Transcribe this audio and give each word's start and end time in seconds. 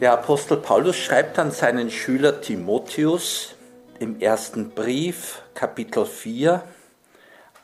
Der 0.00 0.14
Apostel 0.14 0.56
Paulus 0.56 0.96
schreibt 0.96 1.38
an 1.38 1.50
seinen 1.50 1.90
Schüler 1.90 2.40
Timotheus 2.40 3.54
im 3.98 4.18
ersten 4.18 4.70
Brief, 4.70 5.42
Kapitel 5.52 6.06
4, 6.06 6.62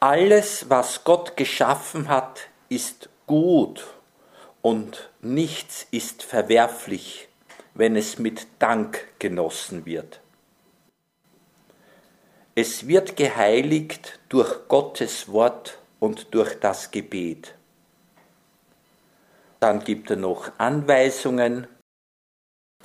alles, 0.00 0.68
was 0.68 1.02
Gott 1.04 1.38
geschaffen 1.38 2.10
hat, 2.10 2.40
ist 2.68 3.08
gut 3.26 3.86
und 4.60 5.08
nichts 5.22 5.86
ist 5.90 6.22
verwerflich, 6.22 7.28
wenn 7.72 7.96
es 7.96 8.18
mit 8.18 8.46
Dank 8.58 9.08
genossen 9.18 9.86
wird. 9.86 10.20
Es 12.54 12.86
wird 12.86 13.16
geheiligt 13.16 14.18
durch 14.28 14.68
Gottes 14.68 15.32
Wort 15.32 15.78
und 16.00 16.34
durch 16.34 16.60
das 16.60 16.90
Gebet. 16.90 17.54
Dann 19.58 19.82
gibt 19.82 20.10
er 20.10 20.16
noch 20.16 20.50
Anweisungen, 20.58 21.66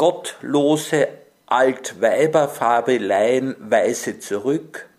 Gottlose 0.02 1.08
Altweiberfabeleien 1.46 3.56
weise 3.60 4.20
zurück, 4.20 4.90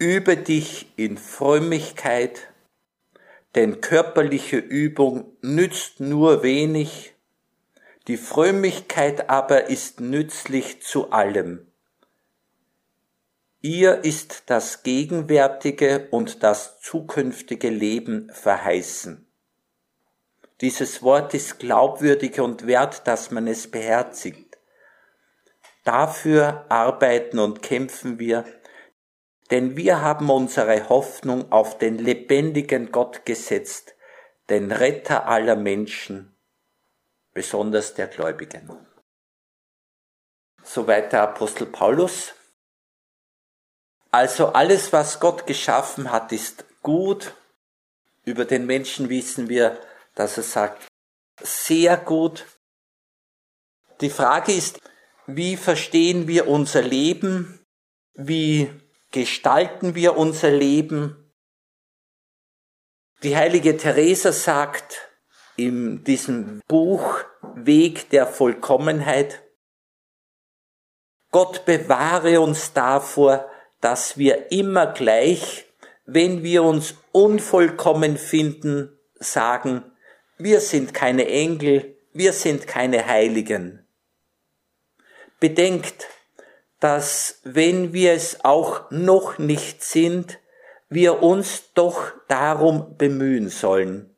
übe 0.00 0.36
dich 0.36 0.92
in 0.96 1.16
Frömmigkeit, 1.16 2.48
denn 3.54 3.80
körperliche 3.80 4.56
Übung 4.56 5.36
nützt 5.40 6.00
nur 6.00 6.42
wenig, 6.42 7.14
die 8.08 8.16
Frömmigkeit 8.16 9.30
aber 9.30 9.70
ist 9.70 10.00
nützlich 10.00 10.82
zu 10.82 11.12
allem. 11.12 11.68
Ihr 13.60 14.02
ist 14.02 14.42
das 14.46 14.82
gegenwärtige 14.82 16.08
und 16.10 16.42
das 16.42 16.80
zukünftige 16.80 17.70
Leben 17.70 18.32
verheißen. 18.32 19.27
Dieses 20.60 21.02
Wort 21.02 21.34
ist 21.34 21.58
glaubwürdig 21.58 22.40
und 22.40 22.66
wert, 22.66 23.06
dass 23.06 23.30
man 23.30 23.46
es 23.46 23.70
beherzigt. 23.70 24.58
Dafür 25.84 26.66
arbeiten 26.68 27.38
und 27.38 27.62
kämpfen 27.62 28.18
wir, 28.18 28.44
denn 29.50 29.76
wir 29.76 30.02
haben 30.02 30.28
unsere 30.30 30.88
Hoffnung 30.88 31.52
auf 31.52 31.78
den 31.78 31.96
lebendigen 31.98 32.92
Gott 32.92 33.24
gesetzt, 33.24 33.94
den 34.50 34.72
Retter 34.72 35.26
aller 35.26 35.56
Menschen, 35.56 36.36
besonders 37.32 37.94
der 37.94 38.08
Gläubigen. 38.08 38.86
Soweit 40.62 41.12
der 41.12 41.22
Apostel 41.22 41.66
Paulus. 41.66 42.34
Also 44.10 44.48
alles, 44.48 44.92
was 44.92 45.20
Gott 45.20 45.46
geschaffen 45.46 46.10
hat, 46.10 46.32
ist 46.32 46.64
gut. 46.82 47.34
Über 48.24 48.44
den 48.44 48.66
Menschen 48.66 49.08
wissen 49.08 49.48
wir, 49.48 49.80
dass 50.18 50.36
er 50.36 50.42
sagt, 50.42 50.88
sehr 51.40 51.96
gut. 51.96 52.44
Die 54.00 54.10
Frage 54.10 54.52
ist, 54.52 54.80
wie 55.28 55.56
verstehen 55.56 56.26
wir 56.26 56.48
unser 56.48 56.82
Leben? 56.82 57.64
Wie 58.14 58.68
gestalten 59.12 59.94
wir 59.94 60.16
unser 60.16 60.50
Leben? 60.50 61.32
Die 63.22 63.36
heilige 63.36 63.76
Teresa 63.76 64.32
sagt 64.32 65.08
in 65.56 66.02
diesem 66.02 66.62
Buch 66.66 67.20
Weg 67.54 68.10
der 68.10 68.26
Vollkommenheit, 68.26 69.44
Gott 71.30 71.64
bewahre 71.64 72.40
uns 72.40 72.72
davor, 72.72 73.48
dass 73.80 74.18
wir 74.18 74.50
immer 74.50 74.86
gleich, 74.86 75.66
wenn 76.06 76.42
wir 76.42 76.64
uns 76.64 76.94
unvollkommen 77.12 78.16
finden, 78.16 78.98
sagen, 79.20 79.92
wir 80.38 80.60
sind 80.60 80.94
keine 80.94 81.26
Engel, 81.26 81.96
wir 82.12 82.32
sind 82.32 82.66
keine 82.66 83.06
Heiligen. 83.06 83.86
Bedenkt, 85.40 86.06
dass 86.80 87.40
wenn 87.44 87.92
wir 87.92 88.12
es 88.12 88.44
auch 88.44 88.90
noch 88.90 89.38
nicht 89.38 89.82
sind, 89.82 90.38
wir 90.88 91.22
uns 91.22 91.72
doch 91.74 92.12
darum 92.28 92.96
bemühen 92.96 93.48
sollen. 93.48 94.14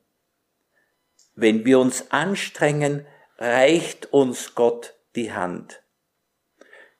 Wenn 1.35 1.65
wir 1.65 1.79
uns 1.79 2.11
anstrengen, 2.11 3.05
reicht 3.37 4.13
uns 4.13 4.53
Gott 4.55 4.95
die 5.15 5.33
Hand. 5.33 5.81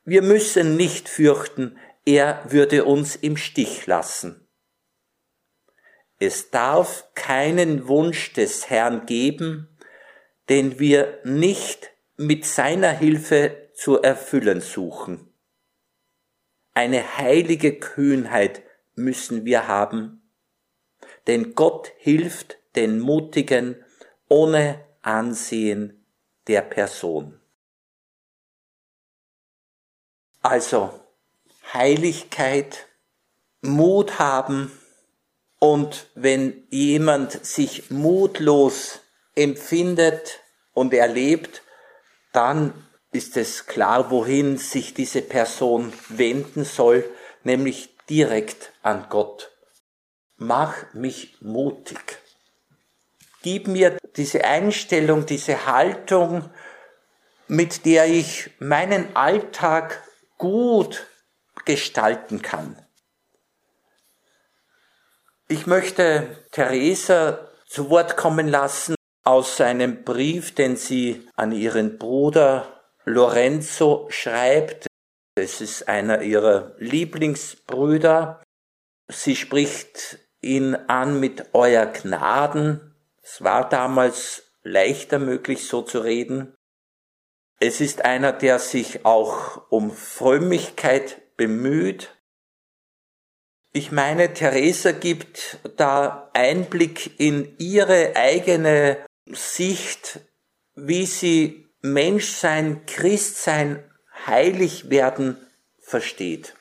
Wir 0.03 0.23
müssen 0.23 0.75
nicht 0.75 1.07
fürchten, 1.07 1.77
er 2.05 2.43
würde 2.49 2.85
uns 2.85 3.15
im 3.15 3.37
Stich 3.37 3.85
lassen. 3.85 4.40
Es 6.21 6.51
darf 6.51 7.11
keinen 7.15 7.87
Wunsch 7.87 8.33
des 8.33 8.69
Herrn 8.69 9.07
geben, 9.07 9.75
den 10.49 10.77
wir 10.77 11.19
nicht 11.23 11.89
mit 12.15 12.45
seiner 12.45 12.91
Hilfe 12.91 13.71
zu 13.73 14.03
erfüllen 14.03 14.61
suchen. 14.61 15.33
Eine 16.75 17.17
heilige 17.17 17.79
Kühnheit 17.79 18.61
müssen 18.93 19.45
wir 19.45 19.67
haben, 19.67 20.31
denn 21.25 21.55
Gott 21.55 21.91
hilft 21.97 22.59
den 22.75 22.99
Mutigen 22.99 23.83
ohne 24.27 24.85
Ansehen 25.01 26.05
der 26.45 26.61
Person. 26.61 27.41
Also 30.43 30.99
Heiligkeit, 31.73 32.87
Mut 33.63 34.19
haben, 34.19 34.71
und 35.63 36.07
wenn 36.15 36.63
jemand 36.71 37.45
sich 37.45 37.91
mutlos 37.91 39.01
empfindet 39.35 40.39
und 40.73 40.91
erlebt, 40.91 41.61
dann 42.33 42.73
ist 43.11 43.37
es 43.37 43.67
klar, 43.67 44.09
wohin 44.09 44.57
sich 44.57 44.95
diese 44.95 45.21
Person 45.21 45.93
wenden 46.09 46.63
soll, 46.63 47.07
nämlich 47.43 47.95
direkt 48.09 48.73
an 48.81 49.05
Gott. 49.09 49.51
Mach 50.37 50.91
mich 50.95 51.37
mutig. 51.41 52.17
Gib 53.43 53.67
mir 53.67 53.97
diese 54.15 54.43
Einstellung, 54.43 55.27
diese 55.27 55.67
Haltung, 55.67 56.49
mit 57.47 57.85
der 57.85 58.07
ich 58.07 58.49
meinen 58.57 59.15
Alltag 59.15 60.01
gut 60.39 61.05
gestalten 61.65 62.41
kann. 62.41 62.75
Ich 65.51 65.67
möchte 65.67 66.37
Theresa 66.51 67.49
zu 67.67 67.89
Wort 67.89 68.15
kommen 68.15 68.47
lassen 68.47 68.95
aus 69.25 69.59
einem 69.59 70.05
Brief, 70.05 70.55
den 70.55 70.77
sie 70.77 71.27
an 71.35 71.51
ihren 71.51 71.97
Bruder 71.97 72.81
Lorenzo 73.03 74.07
schreibt. 74.09 74.87
Es 75.35 75.59
ist 75.59 75.89
einer 75.89 76.21
ihrer 76.21 76.73
Lieblingsbrüder. 76.77 78.41
Sie 79.09 79.35
spricht 79.35 80.19
ihn 80.39 80.73
an 80.73 81.19
mit 81.19 81.53
Euer 81.53 81.85
Gnaden. 81.87 82.95
Es 83.21 83.43
war 83.43 83.67
damals 83.67 84.43
leichter 84.63 85.19
möglich, 85.19 85.67
so 85.67 85.81
zu 85.81 85.99
reden. 85.99 86.55
Es 87.59 87.81
ist 87.81 88.05
einer, 88.05 88.31
der 88.31 88.57
sich 88.57 89.05
auch 89.05 89.69
um 89.69 89.91
Frömmigkeit 89.91 91.35
bemüht, 91.35 92.20
ich 93.73 93.91
meine, 93.91 94.33
Theresa 94.33 94.91
gibt 94.91 95.59
da 95.77 96.29
Einblick 96.33 97.19
in 97.19 97.55
ihre 97.57 98.15
eigene 98.15 99.05
Sicht, 99.27 100.19
wie 100.75 101.05
sie 101.05 101.69
Menschsein, 101.81 102.85
Christsein, 102.85 103.83
heilig 104.27 104.89
werden 104.89 105.37
versteht. 105.79 106.53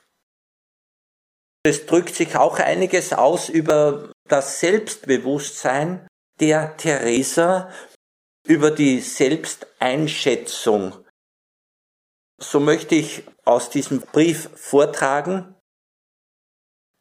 Es 1.62 1.84
drückt 1.84 2.15
sich 2.15 2.37
auch 2.37 2.59
einiges 2.59 3.12
aus 3.12 3.48
über 3.48 4.12
das 4.28 4.60
Selbstbewusstsein 4.60 6.06
der 6.41 6.77
Theresa, 6.78 7.71
über 8.45 8.71
die 8.71 9.01
Selbsteinschätzung. 9.01 11.04
So 12.39 12.60
möchte 12.60 12.95
ich 12.95 13.24
aus 13.45 13.68
diesem 13.68 14.01
Brief 14.01 14.48
vortragen. 14.54 15.54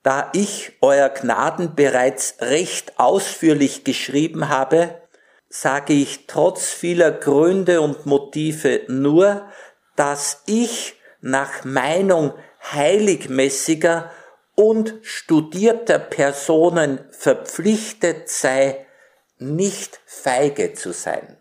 Da 0.04 0.30
ich 0.34 0.74
Euer 0.82 1.10
Gnaden 1.10 1.76
bereits 1.76 2.36
recht 2.40 3.00
ausführlich 3.00 3.84
geschrieben 3.84 4.50
habe, 4.50 5.02
sage 5.50 5.94
ich 5.94 6.28
trotz 6.28 6.70
vieler 6.70 7.12
Gründe 7.12 7.82
und 7.82 8.06
Motive 8.06 8.82
nur, 8.88 9.50
dass 9.96 10.44
ich 10.46 10.96
nach 11.22 11.66
Meinung 11.66 12.34
heiligmäßiger 12.72 14.12
und 14.56 14.96
studierter 15.02 16.00
Personen 16.00 17.00
verpflichtet 17.12 18.30
sei, 18.30 18.86
nicht 19.38 20.00
feige 20.06 20.74
zu 20.74 20.94
sein. 20.94 21.38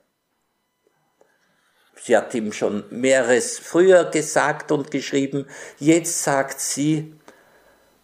Sie 2.00 2.16
hat 2.16 2.32
ihm 2.34 2.52
schon 2.52 2.84
mehreres 2.90 3.58
früher 3.58 4.04
gesagt 4.04 4.72
und 4.72 4.90
geschrieben, 4.90 5.46
jetzt 5.78 6.22
sagt 6.22 6.60
sie, 6.60 7.17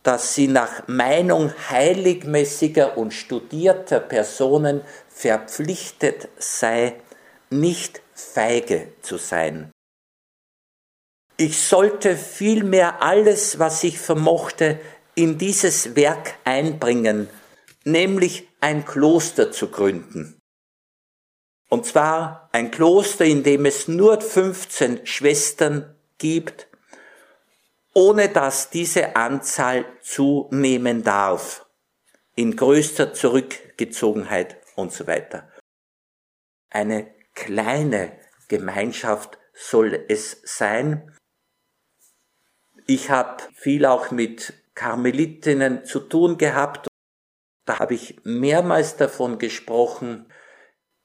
dass 0.04 0.34
sie 0.34 0.48
nach 0.48 0.86
Meinung 0.86 1.52
heiligmäßiger 1.70 2.96
und 2.96 3.12
studierter 3.12 3.98
Personen 4.00 4.82
verpflichtet 5.08 6.28
sei, 6.38 7.00
nicht 7.50 8.02
feige 8.12 8.92
zu 9.00 9.16
sein. 9.16 9.72
Ich 11.36 11.58
sollte 11.58 12.16
vielmehr 12.16 13.02
alles, 13.02 13.58
was 13.58 13.82
ich 13.82 13.98
vermochte, 13.98 14.78
in 15.16 15.38
dieses 15.38 15.96
Werk 15.96 16.34
einbringen, 16.44 17.28
nämlich 17.84 18.48
ein 18.60 18.84
Kloster 18.84 19.50
zu 19.50 19.68
gründen. 19.68 20.38
Und 21.70 21.86
zwar 21.86 22.50
ein 22.52 22.70
Kloster, 22.70 23.24
in 23.24 23.42
dem 23.42 23.64
es 23.64 23.88
nur 23.88 24.20
15 24.20 25.06
Schwestern 25.06 25.96
gibt, 26.18 26.68
ohne 27.94 28.28
dass 28.28 28.70
diese 28.70 29.16
Anzahl 29.16 29.84
zunehmen 30.02 31.04
darf, 31.04 31.64
in 32.34 32.56
größter 32.56 33.14
Zurückgezogenheit 33.14 34.56
und 34.74 34.92
so 34.92 35.06
weiter. 35.06 35.50
Eine 36.70 37.14
kleine 37.34 38.18
Gemeinschaft 38.48 39.38
soll 39.52 40.04
es 40.08 40.40
sein. 40.44 41.16
Ich 42.86 43.10
habe 43.10 43.42
viel 43.54 43.86
auch 43.86 44.10
mit 44.10 44.54
Karmelitinnen 44.74 45.84
zu 45.84 46.00
tun 46.00 46.36
gehabt. 46.36 46.88
Da 47.64 47.78
habe 47.78 47.94
ich 47.94 48.20
mehrmals 48.24 48.96
davon 48.96 49.38
gesprochen, 49.38 50.30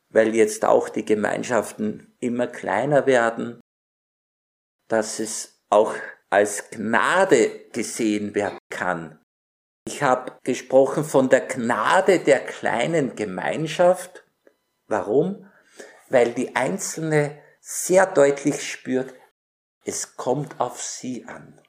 weil 0.09 0.35
jetzt 0.35 0.65
auch 0.65 0.89
die 0.89 1.05
Gemeinschaften 1.05 2.15
immer 2.19 2.47
kleiner 2.47 3.05
werden, 3.05 3.61
dass 4.87 5.19
es 5.19 5.63
auch 5.69 5.93
als 6.29 6.69
Gnade 6.69 7.69
gesehen 7.71 8.35
werden 8.35 8.59
kann. 8.69 9.19
Ich 9.85 10.03
habe 10.03 10.37
gesprochen 10.43 11.03
von 11.03 11.29
der 11.29 11.41
Gnade 11.41 12.19
der 12.19 12.45
kleinen 12.45 13.15
Gemeinschaft. 13.15 14.23
Warum? 14.87 15.49
Weil 16.09 16.33
die 16.33 16.55
Einzelne 16.55 17.41
sehr 17.59 18.05
deutlich 18.05 18.69
spürt, 18.69 19.13
es 19.83 20.15
kommt 20.15 20.59
auf 20.59 20.81
sie 20.81 21.25
an. 21.25 21.59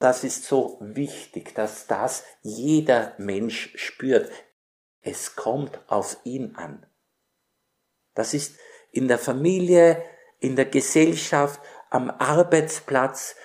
Das 0.00 0.24
ist 0.24 0.44
so 0.44 0.78
wichtig, 0.80 1.54
dass 1.54 1.86
das 1.86 2.24
jeder 2.42 3.14
Mensch 3.18 3.72
spürt. 3.76 4.30
Es 5.00 5.34
kommt 5.36 5.80
auf 5.88 6.18
ihn 6.24 6.54
an. 6.56 6.86
Das 8.14 8.34
ist 8.34 8.56
in 8.90 9.08
der 9.08 9.18
Familie, 9.18 10.02
in 10.40 10.56
der 10.56 10.66
Gesellschaft, 10.66 11.60
am 11.90 12.10
Arbeitsplatz, 12.10 13.36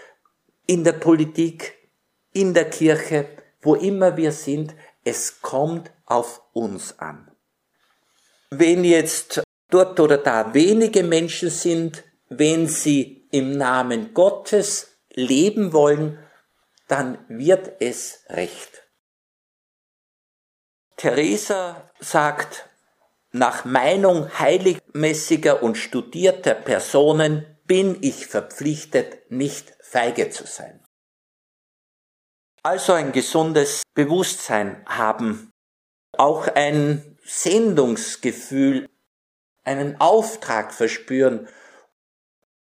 in 0.66 0.84
der 0.84 0.94
Politik, 0.94 1.90
in 2.32 2.54
der 2.54 2.70
Kirche, 2.70 3.28
wo 3.62 3.76
immer 3.76 4.18
wir 4.18 4.32
sind, 4.32 4.76
es 5.04 5.42
kommt 5.42 5.92
auf 6.06 6.42
uns 6.54 7.00
an. 7.00 7.32
Wenn 8.50 8.84
jetzt 8.84 9.44
dort 9.70 10.00
oder 10.00 10.18
da 10.18 10.54
wenige 10.54 11.04
Menschen 11.04 11.50
sind, 11.50 12.04
wenn 12.30 12.68
sie 12.68 13.28
im 13.32 13.58
Namen 13.58 14.14
Gottes 14.14 14.98
leben 15.10 15.74
wollen, 15.74 16.20
dann 16.88 17.18
wird 17.28 17.82
es 17.82 18.24
recht. 18.30 18.84
Theresa 20.98 21.90
sagt, 22.00 22.70
nach 23.32 23.66
Meinung 23.66 24.30
heiligmäßiger 24.38 25.64
und 25.64 25.76
studierter 25.76 26.54
Personen 26.54 27.53
bin 27.66 27.98
ich 28.02 28.28
verpflichtet, 28.28 29.32
nicht 29.32 29.74
feige 29.82 30.30
zu 30.30 30.46
sein. 30.46 30.84
Also 32.62 32.94
ein 32.94 33.12
gesundes 33.12 33.84
Bewusstsein 33.94 34.84
haben, 34.86 35.52
auch 36.18 36.48
ein 36.48 37.18
Sendungsgefühl, 37.26 38.90
einen 39.64 40.00
Auftrag 40.00 40.74
verspüren. 40.74 41.48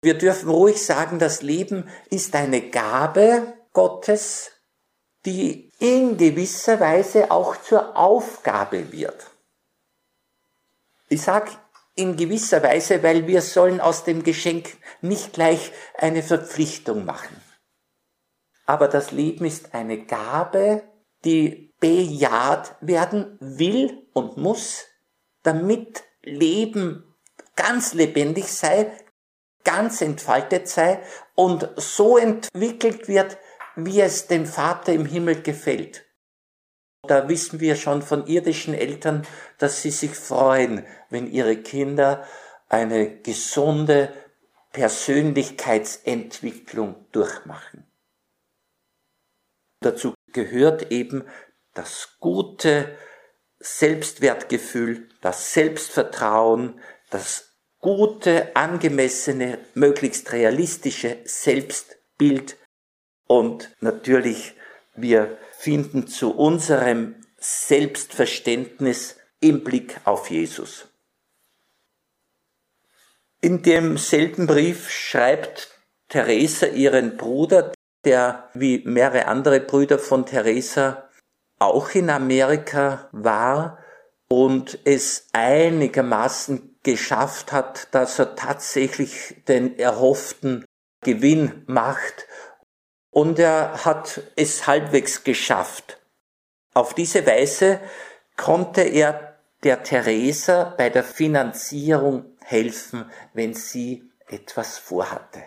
Wir 0.01 0.17
dürfen 0.17 0.49
ruhig 0.49 0.83
sagen, 0.83 1.19
das 1.19 1.41
Leben 1.41 1.89
ist 2.09 2.35
eine 2.35 2.69
Gabe 2.69 3.53
Gottes, 3.73 4.51
die 5.25 5.71
in 5.79 6.17
gewisser 6.17 6.79
Weise 6.79 7.31
auch 7.31 7.57
zur 7.57 7.95
Aufgabe 7.95 8.91
wird. 8.91 9.27
Ich 11.09 11.21
sage 11.21 11.51
in 11.95 12.15
gewisser 12.15 12.63
Weise, 12.63 13.03
weil 13.03 13.27
wir 13.27 13.41
sollen 13.41 13.79
aus 13.79 14.03
dem 14.03 14.23
Geschenk 14.23 14.77
nicht 15.01 15.33
gleich 15.33 15.71
eine 15.97 16.23
Verpflichtung 16.23 17.05
machen. 17.05 17.41
Aber 18.65 18.87
das 18.87 19.11
Leben 19.11 19.45
ist 19.45 19.73
eine 19.73 20.05
Gabe, 20.05 20.83
die 21.25 21.73
bejaht 21.79 22.75
werden 22.81 23.37
will 23.39 24.07
und 24.13 24.37
muss, 24.37 24.85
damit 25.43 26.03
Leben 26.21 27.15
ganz 27.55 27.93
lebendig 27.93 28.45
sei, 28.45 28.91
ganz 29.63 30.01
entfaltet 30.01 30.67
sei 30.67 31.01
und 31.35 31.69
so 31.75 32.17
entwickelt 32.17 33.07
wird, 33.07 33.37
wie 33.75 34.01
es 34.01 34.27
dem 34.27 34.45
Vater 34.45 34.93
im 34.93 35.05
Himmel 35.05 35.41
gefällt. 35.41 36.05
Da 37.05 37.27
wissen 37.27 37.59
wir 37.59 37.75
schon 37.75 38.01
von 38.01 38.27
irdischen 38.27 38.73
Eltern, 38.73 39.27
dass 39.57 39.81
sie 39.81 39.91
sich 39.91 40.15
freuen, 40.15 40.85
wenn 41.09 41.29
ihre 41.29 41.57
Kinder 41.57 42.25
eine 42.69 43.19
gesunde 43.19 44.13
Persönlichkeitsentwicklung 44.71 47.05
durchmachen. 47.11 47.85
Dazu 49.81 50.13
gehört 50.31 50.91
eben 50.91 51.25
das 51.73 52.15
gute 52.19 52.97
Selbstwertgefühl, 53.59 55.09
das 55.21 55.53
Selbstvertrauen, 55.53 56.79
das 57.09 57.49
gute, 57.79 58.55
angemessene, 58.55 59.57
möglichst 59.73 60.31
realistische 60.31 61.17
Selbstbild 61.25 62.55
und 63.27 63.75
natürlich 63.81 64.55
wir 64.95 65.37
finden 65.63 66.07
zu 66.07 66.35
unserem 66.35 67.15
Selbstverständnis 67.37 69.15
im 69.39 69.63
Blick 69.63 69.97
auf 70.03 70.29
Jesus. 70.29 70.89
In 73.39 73.61
demselben 73.61 74.45
Brief 74.45 74.89
schreibt 74.89 75.79
Theresa 76.09 76.65
ihren 76.67 77.15
Bruder, 77.15 77.71
der 78.03 78.49
wie 78.53 78.83
mehrere 78.85 79.27
andere 79.27 79.61
Brüder 79.61 79.99
von 79.99 80.25
Theresa 80.25 81.09
auch 81.59 81.91
in 81.91 82.09
Amerika 82.09 83.07
war 83.13 83.79
und 84.27 84.79
es 84.83 85.29
einigermaßen 85.31 86.77
geschafft 86.83 87.53
hat, 87.53 87.87
dass 87.91 88.19
er 88.19 88.35
tatsächlich 88.35 89.41
den 89.47 89.79
erhofften 89.79 90.65
Gewinn 91.05 91.63
macht 91.67 92.27
und 93.13 93.39
er 93.39 93.85
hat 93.85 94.21
es 94.35 94.67
halbwegs 94.67 95.23
geschafft. 95.23 95.99
Auf 96.73 96.93
diese 96.95 97.25
Weise 97.25 97.79
konnte 98.35 98.81
er 98.81 99.37
der 99.63 99.83
Theresa 99.83 100.73
bei 100.77 100.89
der 100.89 101.03
Finanzierung 101.03 102.25
helfen, 102.41 103.09
wenn 103.33 103.53
sie 103.53 104.09
etwas 104.27 104.79
vorhatte, 104.79 105.43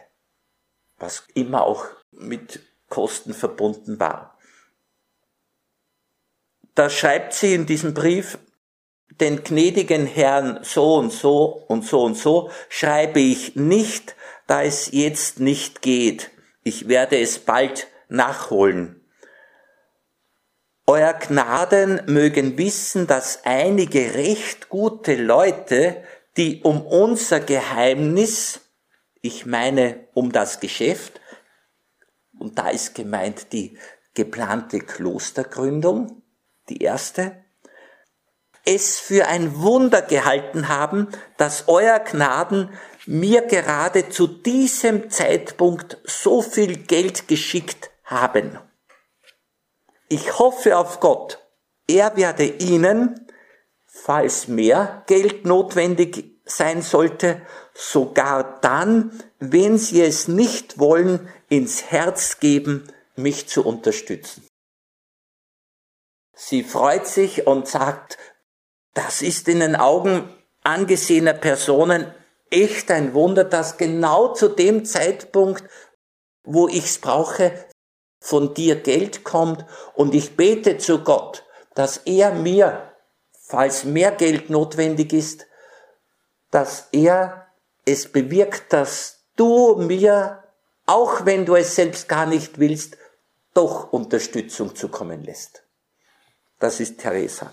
was 0.98 1.24
immer 1.34 1.64
auch 1.64 1.86
mit 2.12 2.60
Kosten 2.88 3.34
verbunden 3.34 3.98
war. 3.98 4.38
Da 6.76 6.88
schreibt 6.88 7.34
sie 7.34 7.54
in 7.54 7.66
diesem 7.66 7.94
Brief, 7.94 8.38
den 9.20 9.42
gnädigen 9.42 10.06
Herrn 10.06 10.60
so 10.62 10.94
und 10.94 11.12
so 11.12 11.64
und 11.68 11.84
so 11.84 12.02
und 12.02 12.16
so 12.16 12.50
schreibe 12.68 13.18
ich 13.18 13.56
nicht, 13.56 14.14
da 14.46 14.62
es 14.62 14.92
jetzt 14.92 15.40
nicht 15.40 15.82
geht, 15.82 16.30
ich 16.66 16.88
werde 16.88 17.20
es 17.20 17.38
bald 17.38 17.86
nachholen. 18.08 19.00
Euer 20.84 21.12
Gnaden 21.12 22.02
mögen 22.06 22.58
wissen, 22.58 23.06
dass 23.06 23.44
einige 23.44 24.14
recht 24.14 24.68
gute 24.68 25.14
Leute, 25.14 26.02
die 26.36 26.62
um 26.62 26.84
unser 26.84 27.38
Geheimnis, 27.38 28.62
ich 29.22 29.46
meine 29.46 30.08
um 30.12 30.32
das 30.32 30.58
Geschäft, 30.58 31.20
und 32.36 32.58
da 32.58 32.68
ist 32.70 32.96
gemeint 32.96 33.52
die 33.52 33.78
geplante 34.14 34.80
Klostergründung, 34.80 36.22
die 36.68 36.82
erste, 36.82 37.44
es 38.64 38.98
für 38.98 39.28
ein 39.28 39.54
Wunder 39.60 40.02
gehalten 40.02 40.66
haben, 40.66 41.06
dass 41.36 41.68
euer 41.68 42.00
Gnaden 42.00 42.70
mir 43.06 43.42
gerade 43.42 44.08
zu 44.08 44.26
diesem 44.26 45.10
Zeitpunkt 45.10 45.98
so 46.04 46.42
viel 46.42 46.76
Geld 46.76 47.28
geschickt 47.28 47.90
haben. 48.04 48.58
Ich 50.08 50.38
hoffe 50.38 50.76
auf 50.76 51.00
Gott, 51.00 51.38
er 51.88 52.16
werde 52.16 52.44
Ihnen, 52.44 53.28
falls 53.86 54.48
mehr 54.48 55.04
Geld 55.06 55.44
notwendig 55.44 56.40
sein 56.44 56.82
sollte, 56.82 57.42
sogar 57.74 58.60
dann, 58.60 59.22
wenn 59.38 59.78
Sie 59.78 60.02
es 60.02 60.28
nicht 60.28 60.78
wollen, 60.78 61.28
ins 61.48 61.90
Herz 61.90 62.38
geben, 62.38 62.92
mich 63.16 63.48
zu 63.48 63.64
unterstützen. 63.64 64.46
Sie 66.34 66.62
freut 66.62 67.06
sich 67.06 67.46
und 67.46 67.66
sagt, 67.66 68.18
das 68.94 69.22
ist 69.22 69.48
in 69.48 69.60
den 69.60 69.74
Augen 69.74 70.28
angesehener 70.62 71.32
Personen 71.32 72.12
echt 72.50 72.90
ein 72.90 73.14
Wunder, 73.14 73.44
dass 73.44 73.76
genau 73.76 74.34
zu 74.34 74.48
dem 74.48 74.84
Zeitpunkt, 74.84 75.64
wo 76.44 76.68
ich's 76.68 76.98
brauche, 76.98 77.52
von 78.20 78.54
dir 78.54 78.76
Geld 78.76 79.24
kommt 79.24 79.64
und 79.94 80.14
ich 80.14 80.36
bete 80.36 80.78
zu 80.78 81.02
Gott, 81.04 81.44
dass 81.74 81.98
er 81.98 82.32
mir, 82.34 82.92
falls 83.32 83.84
mehr 83.84 84.10
Geld 84.12 84.50
notwendig 84.50 85.12
ist, 85.12 85.46
dass 86.50 86.88
er 86.92 87.46
es 87.84 88.10
bewirkt, 88.10 88.72
dass 88.72 89.26
du 89.36 89.76
mir, 89.76 90.42
auch 90.86 91.24
wenn 91.24 91.46
du 91.46 91.54
es 91.54 91.74
selbst 91.76 92.08
gar 92.08 92.26
nicht 92.26 92.58
willst, 92.58 92.96
doch 93.54 93.92
Unterstützung 93.92 94.74
zukommen 94.74 95.22
lässt. 95.22 95.62
Das 96.58 96.80
ist 96.80 96.98
Theresa. 96.98 97.52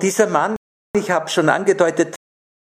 Dieser 0.00 0.28
Mann, 0.28 0.56
ich 0.96 1.10
habe 1.10 1.28
schon 1.28 1.48
angedeutet, 1.48 2.14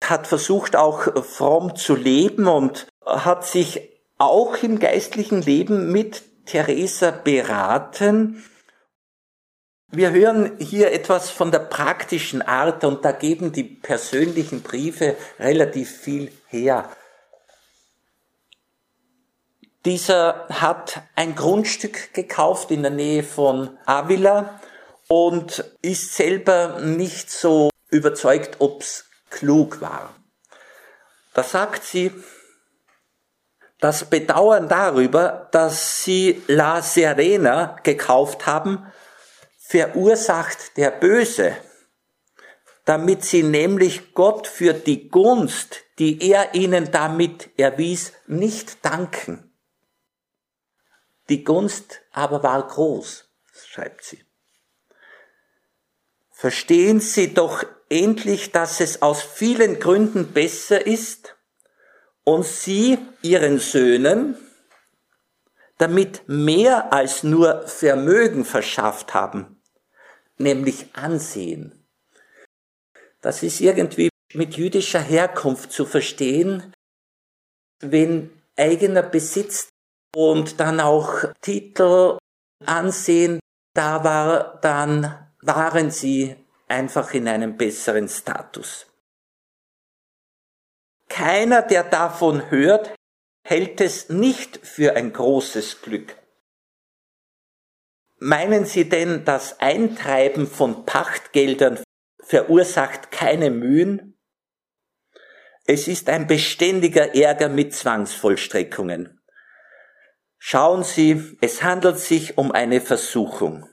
hat 0.08 0.26
versucht 0.26 0.76
auch 0.76 1.24
fromm 1.24 1.76
zu 1.76 1.94
leben 1.94 2.46
und 2.46 2.86
hat 3.04 3.46
sich 3.46 3.90
auch 4.18 4.56
im 4.62 4.78
geistlichen 4.78 5.42
Leben 5.42 5.92
mit 5.92 6.22
Theresa 6.46 7.10
beraten. 7.10 8.44
Wir 9.88 10.10
hören 10.10 10.56
hier 10.58 10.92
etwas 10.92 11.30
von 11.30 11.50
der 11.50 11.60
praktischen 11.60 12.42
Art 12.42 12.84
und 12.84 13.04
da 13.04 13.12
geben 13.12 13.52
die 13.52 13.64
persönlichen 13.64 14.62
Briefe 14.62 15.16
relativ 15.38 15.90
viel 15.90 16.32
her. 16.48 16.88
Dieser 19.84 20.46
hat 20.48 21.02
ein 21.14 21.34
Grundstück 21.34 22.14
gekauft 22.14 22.70
in 22.70 22.82
der 22.82 22.90
Nähe 22.90 23.22
von 23.22 23.76
Avila 23.84 24.58
und 25.08 25.64
ist 25.82 26.14
selber 26.14 26.80
nicht 26.80 27.30
so 27.30 27.70
überzeugt, 27.90 28.56
ob's 28.60 29.04
klug 29.34 29.80
war. 29.80 30.14
Da 31.34 31.42
sagt 31.42 31.84
sie, 31.84 32.12
das 33.80 34.08
Bedauern 34.08 34.68
darüber, 34.68 35.48
dass 35.50 36.04
sie 36.04 36.42
La 36.46 36.80
Serena 36.80 37.76
gekauft 37.82 38.46
haben, 38.46 38.86
verursacht 39.58 40.76
der 40.76 40.90
Böse, 40.90 41.56
damit 42.84 43.24
sie 43.24 43.42
nämlich 43.42 44.14
Gott 44.14 44.46
für 44.46 44.72
die 44.72 45.08
Gunst, 45.08 45.80
die 45.98 46.30
er 46.30 46.54
ihnen 46.54 46.92
damit 46.92 47.50
erwies, 47.58 48.12
nicht 48.26 48.84
danken. 48.84 49.52
Die 51.28 51.42
Gunst 51.42 52.02
aber 52.12 52.42
war 52.42 52.66
groß, 52.66 53.28
schreibt 53.52 54.04
sie. 54.04 54.24
Verstehen 56.30 57.00
Sie 57.00 57.32
doch 57.32 57.64
endlich, 57.88 58.52
dass 58.52 58.80
es 58.80 59.02
aus 59.02 59.22
vielen 59.22 59.78
Gründen 59.80 60.32
besser 60.32 60.86
ist 60.86 61.36
und 62.24 62.44
Sie 62.44 62.98
Ihren 63.22 63.58
Söhnen 63.58 64.36
damit 65.78 66.22
mehr 66.28 66.92
als 66.92 67.22
nur 67.22 67.66
Vermögen 67.66 68.44
verschafft 68.44 69.14
haben, 69.14 69.60
nämlich 70.38 70.86
Ansehen. 70.94 71.84
Das 73.20 73.42
ist 73.42 73.60
irgendwie 73.60 74.08
mit 74.32 74.56
jüdischer 74.56 75.00
Herkunft 75.00 75.72
zu 75.72 75.84
verstehen, 75.84 76.72
wenn 77.80 78.30
eigener 78.56 79.02
Besitz 79.02 79.68
und 80.14 80.60
dann 80.60 80.80
auch 80.80 81.24
Titel, 81.40 82.18
Ansehen 82.64 83.40
da 83.74 84.04
war, 84.04 84.60
dann 84.60 85.28
waren 85.42 85.90
sie 85.90 86.36
einfach 86.68 87.12
in 87.14 87.28
einem 87.28 87.56
besseren 87.56 88.08
Status. 88.08 88.86
Keiner, 91.08 91.62
der 91.62 91.84
davon 91.84 92.50
hört, 92.50 92.94
hält 93.44 93.80
es 93.80 94.08
nicht 94.08 94.66
für 94.66 94.96
ein 94.96 95.12
großes 95.12 95.82
Glück. 95.82 96.16
Meinen 98.18 98.64
Sie 98.64 98.88
denn, 98.88 99.24
das 99.24 99.60
Eintreiben 99.60 100.46
von 100.46 100.86
Pachtgeldern 100.86 101.82
verursacht 102.20 103.10
keine 103.10 103.50
Mühen? 103.50 104.18
Es 105.66 105.88
ist 105.88 106.08
ein 106.08 106.26
beständiger 106.26 107.14
Ärger 107.14 107.48
mit 107.48 107.74
Zwangsvollstreckungen. 107.74 109.20
Schauen 110.38 110.84
Sie, 110.84 111.36
es 111.40 111.62
handelt 111.62 111.98
sich 111.98 112.36
um 112.38 112.52
eine 112.52 112.80
Versuchung. 112.80 113.68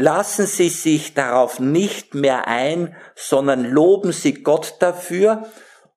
Lassen 0.00 0.46
Sie 0.46 0.68
sich 0.68 1.14
darauf 1.14 1.58
nicht 1.58 2.14
mehr 2.14 2.46
ein, 2.46 2.94
sondern 3.16 3.64
loben 3.64 4.12
Sie 4.12 4.44
Gott 4.44 4.76
dafür 4.78 5.50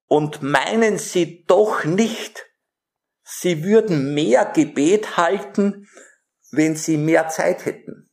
und 0.08 0.42
meinen 0.42 0.98
Sie 0.98 1.46
doch 1.46 1.86
nicht, 1.86 2.48
Sie 3.24 3.64
würden 3.64 4.16
mehr 4.16 4.46
Gebet 4.46 5.18
halten, 5.18 5.88
wenn 6.50 6.76
Sie 6.76 6.98
mehr 6.98 7.28
Zeit 7.28 7.66
hätten. 7.66 8.10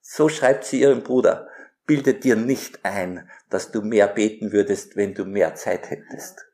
So 0.00 0.28
schreibt 0.28 0.64
sie 0.64 0.82
ihrem 0.82 1.02
Bruder, 1.02 1.48
bilde 1.84 2.14
dir 2.14 2.36
nicht 2.36 2.84
ein, 2.84 3.28
dass 3.50 3.72
du 3.72 3.82
mehr 3.82 4.06
beten 4.06 4.52
würdest, 4.52 4.94
wenn 4.94 5.14
du 5.14 5.24
mehr 5.24 5.56
Zeit 5.56 5.90
hättest. 5.90 6.46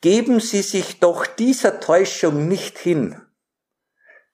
Geben 0.00 0.38
Sie 0.38 0.62
sich 0.62 1.00
doch 1.00 1.26
dieser 1.26 1.80
Täuschung 1.80 2.46
nicht 2.46 2.78
hin, 2.78 3.20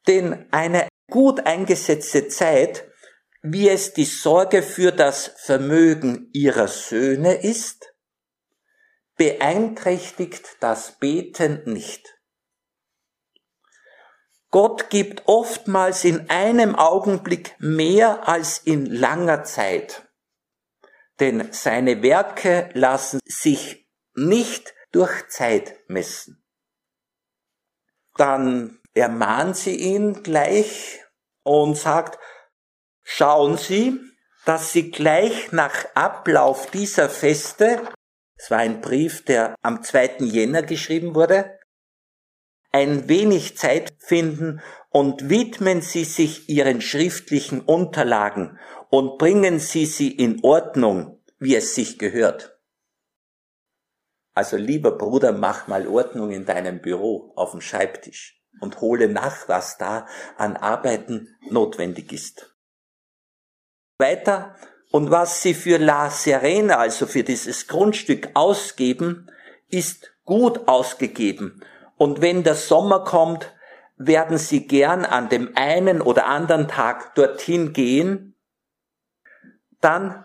denn 0.07 0.47
eine 0.53 0.87
gut 1.11 1.47
eingesetzte 1.47 2.29
Zeit, 2.29 2.89
wie 3.43 3.69
es 3.69 3.93
die 3.95 4.05
Sorge 4.05 4.63
für 4.63 4.93
das 4.93 5.33
Vermögen 5.37 6.31
Ihrer 6.33 6.69
Söhne 6.69 7.35
ist, 7.35 7.95
beeinträchtigt 9.17 10.57
das 10.61 10.99
Beten 10.99 11.63
nicht. 11.67 12.19
Gott 14.51 14.89
gibt 14.89 15.25
oftmals 15.27 16.05
in 16.05 16.31
einem 16.31 16.75
Augenblick 16.75 17.55
mehr 17.59 18.27
als 18.29 18.59
in 18.59 18.87
langer 18.87 19.45
Zeit, 19.45 20.09
denn 21.21 21.53
seine 21.53 22.03
Werke 22.03 22.71
lassen 22.73 23.21
sich 23.25 23.87
nicht 24.15 24.75
durch 24.91 25.29
Zeit 25.29 25.79
messen. 25.89 26.43
Dann 28.17 28.78
ermahnt 28.99 29.57
sie 29.57 29.77
ihn 29.77 30.23
gleich 30.23 31.01
und 31.43 31.77
sagt, 31.77 32.19
schauen 33.03 33.57
Sie, 33.57 33.99
dass 34.45 34.73
Sie 34.73 34.91
gleich 34.91 35.53
nach 35.53 35.87
Ablauf 35.95 36.71
dieser 36.71 37.09
Feste, 37.09 37.81
es 38.37 38.51
war 38.51 38.59
ein 38.59 38.81
Brief, 38.81 39.25
der 39.25 39.55
am 39.63 39.83
2. 39.83 40.19
Jänner 40.21 40.63
geschrieben 40.63 41.15
wurde, 41.15 41.59
ein 42.71 43.09
wenig 43.09 43.57
Zeit 43.57 43.95
finden 43.99 44.61
und 44.91 45.29
widmen 45.29 45.83
Sie 45.83 46.05
sich 46.05 46.49
Ihren 46.49 46.81
schriftlichen 46.81 47.61
Unterlagen 47.61 48.59
und 48.91 49.19
bringen 49.19 49.59
Sie 49.59 49.87
sie 49.87 50.11
in 50.11 50.43
Ordnung, 50.43 51.23
wie 51.39 51.57
es 51.57 51.75
sich 51.75 51.99
gehört. 51.99 52.59
Also 54.35 54.57
lieber 54.57 54.97
Bruder, 54.97 55.33
mach 55.33 55.67
mal 55.67 55.89
Ordnung 55.89 56.31
in 56.31 56.45
deinem 56.47 56.81
Büro 56.81 57.33
auf 57.37 57.51
dem 57.51 57.61
Schreibtisch 57.61 58.38
und 58.61 58.81
hole 58.81 59.09
nach, 59.09 59.49
was 59.49 59.79
da 59.79 60.07
an 60.37 60.57
Arbeiten 60.57 61.37
notwendig 61.51 62.13
ist. 62.13 62.55
Weiter, 63.99 64.55
und 64.91 65.11
was 65.11 65.43
sie 65.43 65.55
für 65.55 65.79
La 65.79 66.09
Serena, 66.11 66.79
also 66.79 67.07
für 67.07 67.23
dieses 67.23 67.67
Grundstück 67.67 68.31
ausgeben, 68.35 69.31
ist 69.69 70.15
gut 70.25 70.67
ausgegeben. 70.67 71.63
Und 71.97 72.23
wenn 72.23 72.43
der 72.43 72.55
Sommer 72.55 73.05
kommt, 73.05 73.55
werden 73.97 74.39
sie 74.39 74.67
gern 74.67 75.05
an 75.05 75.29
dem 75.29 75.57
einen 75.57 76.01
oder 76.01 76.27
anderen 76.27 76.69
Tag 76.69 77.15
dorthin 77.17 77.73
gehen, 77.73 78.37
dann 79.81 80.25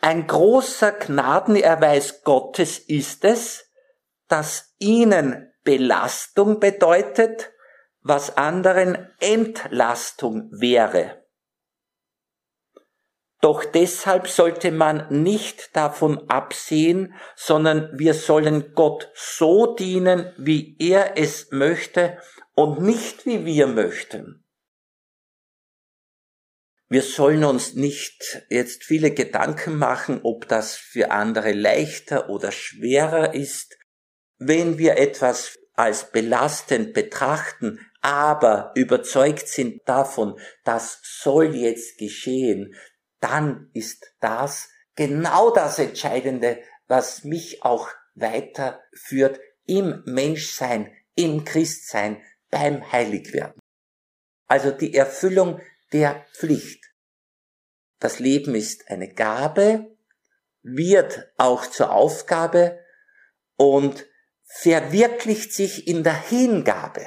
ein 0.00 0.26
großer 0.26 0.92
Gnadenerweis 0.92 2.22
Gottes 2.22 2.78
ist 2.78 3.24
es, 3.24 3.70
dass 4.28 4.74
ihnen 4.78 5.52
Belastung 5.64 6.60
bedeutet, 6.60 7.52
was 8.08 8.36
anderen 8.36 9.08
Entlastung 9.18 10.48
wäre. 10.52 11.24
Doch 13.40 13.64
deshalb 13.64 14.28
sollte 14.28 14.70
man 14.70 15.06
nicht 15.22 15.76
davon 15.76 16.28
absehen, 16.30 17.14
sondern 17.34 17.98
wir 17.98 18.14
sollen 18.14 18.74
Gott 18.74 19.10
so 19.14 19.74
dienen, 19.74 20.32
wie 20.38 20.76
er 20.78 21.18
es 21.18 21.50
möchte 21.50 22.18
und 22.54 22.80
nicht 22.80 23.26
wie 23.26 23.44
wir 23.44 23.66
möchten. 23.66 24.44
Wir 26.88 27.02
sollen 27.02 27.44
uns 27.44 27.74
nicht 27.74 28.42
jetzt 28.48 28.84
viele 28.84 29.10
Gedanken 29.10 29.76
machen, 29.76 30.20
ob 30.22 30.46
das 30.46 30.76
für 30.76 31.10
andere 31.10 31.52
leichter 31.52 32.30
oder 32.30 32.52
schwerer 32.52 33.34
ist. 33.34 33.76
Wenn 34.38 34.78
wir 34.78 34.96
etwas 34.96 35.58
als 35.74 36.10
belastend 36.10 36.94
betrachten, 36.94 37.85
aber 38.06 38.70
überzeugt 38.76 39.48
sind 39.48 39.80
davon, 39.88 40.38
das 40.62 41.00
soll 41.02 41.56
jetzt 41.56 41.98
geschehen, 41.98 42.72
dann 43.18 43.68
ist 43.74 44.14
das 44.20 44.68
genau 44.94 45.50
das 45.50 45.80
Entscheidende, 45.80 46.62
was 46.86 47.24
mich 47.24 47.64
auch 47.64 47.88
weiterführt 48.14 49.40
im 49.64 50.04
Menschsein, 50.06 50.94
im 51.16 51.44
Christsein, 51.44 52.22
beim 52.48 52.92
Heiligwerden. 52.92 53.60
Also 54.46 54.70
die 54.70 54.94
Erfüllung 54.94 55.60
der 55.92 56.24
Pflicht. 56.32 56.84
Das 57.98 58.20
Leben 58.20 58.54
ist 58.54 58.88
eine 58.88 59.12
Gabe, 59.12 59.96
wird 60.62 61.28
auch 61.38 61.66
zur 61.66 61.90
Aufgabe 61.90 62.78
und 63.56 64.06
verwirklicht 64.44 65.52
sich 65.52 65.88
in 65.88 66.04
der 66.04 66.28
Hingabe. 66.28 67.04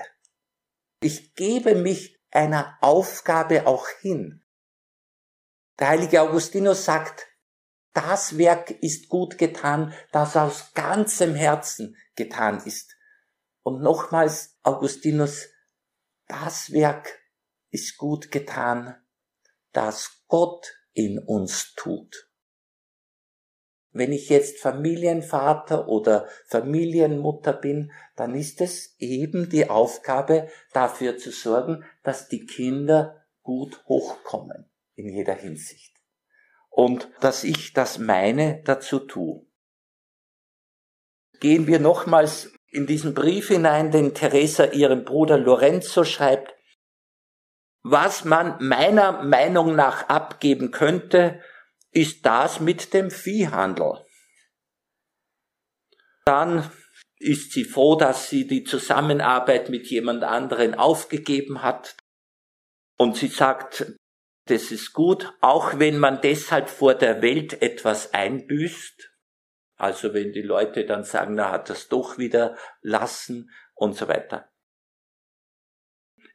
Ich 1.02 1.36
gebe 1.36 1.76
mich 1.76 2.20
einer 2.32 2.78
Aufgabe 2.82 3.68
auch 3.68 3.88
hin. 4.02 4.44
Der 5.80 5.90
heilige 5.90 6.22
Augustinus 6.22 6.86
sagt, 6.86 7.28
das 7.94 8.38
Werk 8.38 8.70
ist 8.70 9.10
gut 9.10 9.38
getan, 9.38 9.94
das 10.12 10.36
aus 10.36 10.74
ganzem 10.74 11.36
Herzen 11.36 11.98
getan 12.16 12.62
ist. 12.66 12.96
Und 13.64 13.82
nochmals, 13.82 14.58
Augustinus, 14.62 15.48
das 16.28 16.72
Werk 16.72 17.20
ist 17.72 17.98
gut 17.98 18.32
getan, 18.32 18.96
das 19.72 20.24
Gott 20.28 20.76
in 20.94 21.20
uns 21.20 21.74
tut. 21.76 22.29
Wenn 23.92 24.12
ich 24.12 24.30
jetzt 24.30 24.60
Familienvater 24.60 25.88
oder 25.88 26.28
Familienmutter 26.46 27.54
bin, 27.54 27.92
dann 28.16 28.36
ist 28.36 28.62
es 28.62 28.96
eben 29.00 29.50
die 29.50 29.70
Aufgabe, 29.70 30.48
dafür 30.74 31.18
zu 31.18 31.32
sorgen, 31.32 31.84
dass 32.04 32.28
die 32.28 32.46
Kinder 32.46 33.26
gut 33.42 33.84
hochkommen 33.88 34.70
in 34.96 35.10
jeder 35.10 35.34
Hinsicht. 35.34 35.96
Und 36.70 37.10
dass 37.20 37.44
ich 37.44 37.74
das 37.74 37.98
meine 37.98 38.62
dazu 38.64 39.00
tue. 39.00 39.46
Gehen 41.40 41.66
wir 41.66 41.80
nochmals 41.80 42.54
in 42.68 42.86
diesen 42.86 43.16
Brief 43.16 43.48
hinein, 43.48 43.90
den 43.90 44.14
Teresa 44.14 44.66
ihrem 44.66 45.04
Bruder 45.04 45.38
Lorenzo 45.38 46.04
schreibt, 46.04 46.54
was 47.82 48.26
man 48.26 48.58
meiner 48.60 49.24
Meinung 49.24 49.76
nach 49.76 50.10
abgeben 50.10 50.70
könnte, 50.70 51.42
ist 51.92 52.26
das 52.26 52.60
mit 52.60 52.94
dem 52.94 53.12
Viehhandel. 53.12 54.06
Dann 56.26 56.72
ist 57.18 57.52
sie 57.52 57.66
froh, 57.66 57.96
dass 57.96 58.30
sie 58.30 58.48
die 58.48 58.64
Zusammenarbeit 58.64 59.70
mit 59.70 59.88
jemand 59.88 60.24
anderen 60.24 60.76
aufgegeben 60.76 61.62
hat. 61.62 61.98
Und 62.98 63.18
sie 63.18 63.28
sagt, 63.28 63.94
das 64.46 64.72
ist 64.72 64.94
gut, 64.94 65.34
auch 65.42 65.80
wenn 65.80 66.00
man 66.00 66.22
deshalb 66.22 66.70
vor 66.70 66.96
der 66.96 67.22
Welt 67.22 67.62
etwas 67.62 68.14
einbüßt. 68.14 69.12
Also 69.78 70.14
wenn 70.14 70.32
die 70.32 70.42
Leute 70.42 70.86
dann 70.86 71.04
sagen, 71.04 71.36
na 71.36 71.52
hat 71.52 71.70
das 71.70 71.88
doch 71.88 72.18
wieder 72.18 72.58
lassen 72.82 73.52
und 73.76 73.96
so 73.96 74.08
weiter. 74.08 74.52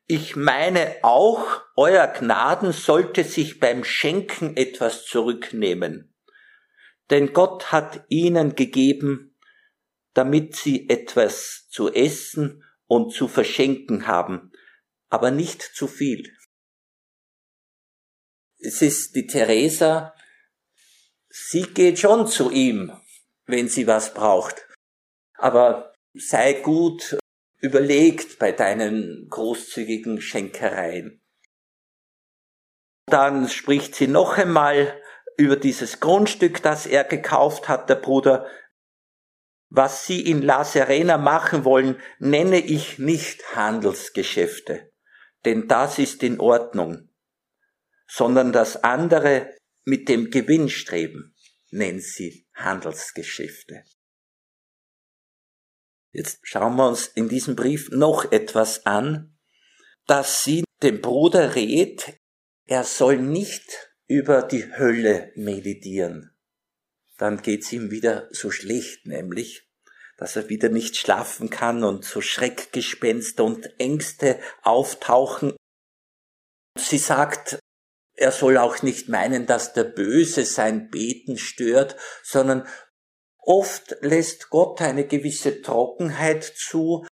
Ich 0.07 0.37
meine 0.37 0.97
auch, 1.03 1.63
euer 1.77 2.07
Gnaden 2.07 2.73
sollte 2.73 3.25
sich 3.25 3.59
beim 3.59 3.85
Schenken 3.85 4.55
etwas 4.57 5.07
zurücknehmen. 5.07 6.15
Denn 7.09 7.33
Gott 7.33 7.73
hat 7.73 8.05
ihnen 8.09 8.55
gegeben, 8.55 9.39
damit 10.13 10.57
sie 10.57 10.91
etwas 10.91 11.69
zu 11.71 11.91
essen 11.91 12.63
und 12.87 13.13
zu 13.15 13.29
verschenken 13.29 14.07
haben, 14.07 14.53
aber 15.09 15.31
nicht 15.31 15.63
zu 15.63 15.89
viel. 15.89 16.37
Es 18.59 18.83
ist 18.83 19.15
die 19.17 19.27
Theresa, 19.27 20.15
sie 21.29 21.63
geht 21.63 21.99
schon 21.99 22.27
zu 22.27 22.51
ihm, 22.51 22.93
wenn 23.47 23.69
sie 23.69 23.87
was 23.87 24.13
braucht. 24.13 24.67
Aber 25.37 25.95
sei 26.13 26.55
gut 26.55 27.19
überlegt 27.65 28.39
bei 28.39 28.53
deinen 28.53 29.27
großzügigen 29.31 30.21
Schenkereien. 30.21 31.23
Dann 33.07 33.49
spricht 33.49 33.95
sie 33.95 34.07
noch 34.07 34.37
einmal 34.37 35.01
über 35.39 35.57
dieses 35.57 35.99
Grundstück, 35.99 36.63
das 36.63 36.85
er 36.85 37.05
gekauft 37.05 37.67
hat, 37.67 37.89
der 37.89 37.95
Bruder. 37.95 38.47
Was 39.71 40.07
sie 40.07 40.21
in 40.21 40.43
La 40.43 40.63
Serena 40.65 41.17
machen 41.17 41.65
wollen, 41.65 41.99
nenne 42.19 42.59
ich 42.59 42.99
nicht 42.99 43.57
Handelsgeschäfte, 43.57 44.93
denn 45.47 45.67
das 45.67 45.99
ist 45.99 46.23
in 46.23 46.41
Ordnung, 46.41 47.09
sondern 48.07 48.53
das 48.53 48.85
andere 48.85 49.57
mit 49.87 50.11
dem 50.11 50.31
Gewinnstreben 50.31 51.35
nennt 51.71 52.03
sie 52.03 52.47
Handelsgeschäfte. 52.55 53.85
Jetzt 56.15 56.39
schauen 56.45 56.77
wir 56.77 56.89
uns 56.89 57.09
in 57.09 57.29
diesem 57.29 57.57
Brief 57.57 57.91
noch 57.91 58.31
etwas 58.31 58.87
an, 58.87 59.37
dass 60.07 60.45
sie 60.45 60.63
dem 60.81 61.01
Bruder 61.01 61.57
rät, 61.57 62.21
er 62.67 62.85
soll 62.85 63.19
nicht 63.19 63.91
über 64.07 64.43
die 64.43 64.73
Hölle 64.77 65.33
meditieren. 65.35 66.31
Dann 67.19 67.43
geht's 67.43 67.73
ihm 67.73 67.91
wieder 67.91 68.29
so 68.31 68.53
schlecht, 68.53 69.07
nämlich, 69.07 69.69
dass 70.17 70.37
er 70.37 70.49
wieder 70.49 70.69
nicht 70.69 70.97
schlafen 70.97 71.51
kann 71.51 71.83
und 71.83 72.05
so 72.05 72.21
Schreckgespenster 72.21 73.43
und 73.43 73.69
Ängste 73.81 74.39
auftauchen. 74.63 75.57
Sie 76.79 76.99
sagt, 76.99 77.59
er 78.13 78.31
soll 78.31 78.57
auch 78.57 78.83
nicht 78.83 79.09
meinen, 79.09 79.47
dass 79.47 79.73
der 79.73 79.83
Böse 79.83 80.45
sein 80.45 80.91
Beten 80.91 81.39
stört, 81.39 81.97
sondern 82.23 82.69
Oft 83.47 83.97
lässt 84.01 84.49
Gott 84.49 84.81
eine 84.81 85.07
gewisse 85.07 85.61
Trockenheit 85.61 86.45
zu. 86.45 87.07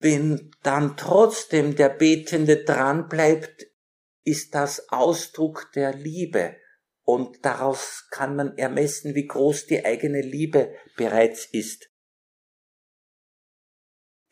Wenn 0.00 0.50
dann 0.62 0.96
trotzdem 0.96 1.76
der 1.76 1.90
Betende 1.90 2.64
dran 2.64 3.08
bleibt, 3.08 3.66
ist 4.24 4.54
das 4.54 4.88
Ausdruck 4.88 5.70
der 5.74 5.94
Liebe. 5.94 6.56
Und 7.02 7.44
daraus 7.44 8.06
kann 8.10 8.34
man 8.34 8.58
ermessen, 8.58 9.14
wie 9.14 9.26
groß 9.26 9.66
die 9.66 9.84
eigene 9.84 10.20
Liebe 10.20 10.74
bereits 10.96 11.46
ist. 11.46 11.90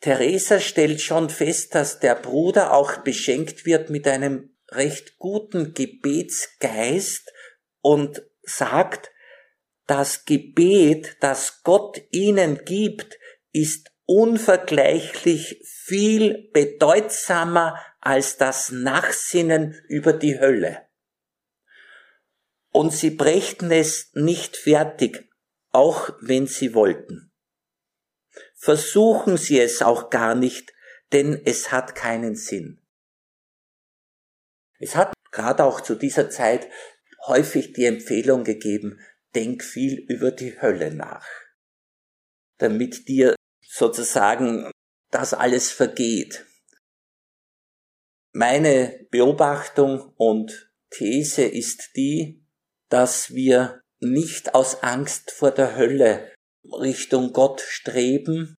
Theresa 0.01 0.59
stellt 0.59 1.01
schon 1.01 1.29
fest, 1.29 1.75
dass 1.75 1.99
der 1.99 2.15
Bruder 2.15 2.73
auch 2.73 2.97
beschenkt 2.97 3.65
wird 3.65 3.89
mit 3.89 4.07
einem 4.07 4.55
recht 4.69 5.17
guten 5.17 5.73
Gebetsgeist 5.73 7.31
und 7.81 8.21
sagt, 8.41 9.11
das 9.89 10.25
Gebet, 10.25 11.17
das 11.19 11.63
Gott 11.63 11.99
ihnen 12.11 12.63
gibt, 12.63 13.17
ist 13.51 13.91
unvergleichlich 14.05 15.61
viel 15.65 16.49
bedeutsamer 16.53 17.75
als 17.99 18.37
das 18.37 18.71
Nachsinnen 18.71 19.81
über 19.87 20.13
die 20.13 20.39
Hölle. 20.39 20.87
Und 22.71 22.93
sie 22.93 23.09
brächten 23.09 23.71
es 23.71 24.11
nicht 24.13 24.57
fertig, 24.57 25.27
auch 25.71 26.11
wenn 26.21 26.45
sie 26.45 26.75
wollten. 26.75 27.31
Versuchen 28.55 29.37
sie 29.37 29.59
es 29.59 29.81
auch 29.81 30.11
gar 30.11 30.35
nicht, 30.35 30.71
denn 31.11 31.41
es 31.45 31.71
hat 31.71 31.95
keinen 31.95 32.35
Sinn. 32.35 32.79
Es 34.77 34.95
hat 34.95 35.13
gerade 35.31 35.63
auch 35.63 35.81
zu 35.81 35.95
dieser 35.95 36.29
Zeit 36.29 36.67
häufig 37.25 37.73
die 37.73 37.85
Empfehlung 37.85 38.43
gegeben, 38.43 38.99
denk 39.35 39.63
viel 39.63 39.99
über 40.07 40.31
die 40.31 40.59
Hölle 40.61 40.93
nach, 40.93 41.27
damit 42.57 43.07
dir 43.07 43.35
sozusagen 43.61 44.71
das 45.11 45.33
alles 45.33 45.71
vergeht. 45.71 46.45
Meine 48.33 49.07
Beobachtung 49.11 50.13
und 50.17 50.71
These 50.91 51.43
ist 51.43 51.95
die, 51.95 52.45
dass 52.89 53.33
wir 53.33 53.81
nicht 53.99 54.55
aus 54.55 54.81
Angst 54.83 55.31
vor 55.31 55.51
der 55.51 55.75
Hölle 55.75 56.31
Richtung 56.63 57.33
Gott 57.33 57.61
streben. 57.61 58.55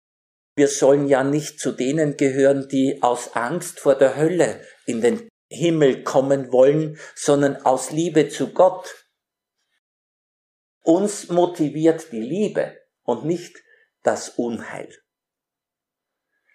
Wir 0.55 0.67
sollen 0.67 1.07
ja 1.07 1.23
nicht 1.23 1.59
zu 1.59 1.71
denen 1.71 2.17
gehören, 2.17 2.67
die 2.67 3.01
aus 3.01 3.35
Angst 3.35 3.79
vor 3.79 3.95
der 3.95 4.15
Hölle 4.15 4.61
in 4.85 5.01
den 5.01 5.29
Himmel 5.51 6.03
kommen 6.03 6.51
wollen, 6.51 6.99
sondern 7.15 7.57
aus 7.57 7.91
Liebe 7.91 8.29
zu 8.29 8.53
Gott 8.53 9.08
uns 10.89 11.29
motiviert 11.29 12.11
die 12.11 12.19
Liebe 12.19 12.75
und 13.03 13.23
nicht 13.23 13.55
das 14.01 14.29
Unheil. 14.29 14.91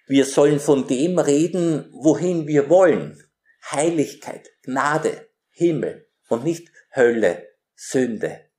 Wir 0.06 0.24
sollen 0.26 0.60
von 0.60 0.86
dem 0.88 1.18
reden, 1.18 1.88
wohin 1.92 2.46
wir 2.46 2.68
wollen. 2.68 3.22
Heiligkeit, 3.70 4.50
Gnade, 4.62 5.30
Himmel 5.50 6.10
und 6.28 6.44
nicht 6.44 6.70
Hölle, 6.94 7.48
Sünde, 7.74 8.50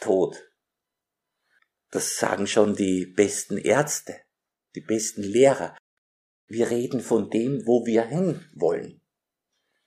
Tod. 0.00 0.40
Das 1.90 2.16
sagen 2.18 2.46
schon 2.46 2.76
die 2.76 3.06
besten 3.06 3.56
Ärzte, 3.56 4.20
die 4.74 4.82
besten 4.82 5.22
Lehrer. 5.22 5.76
Wir 6.46 6.70
reden 6.70 7.00
von 7.00 7.30
dem, 7.30 7.66
wo 7.66 7.86
wir 7.86 8.04
hin 8.04 8.44
wollen. 8.54 9.00